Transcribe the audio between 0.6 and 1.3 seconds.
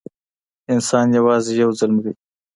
انسان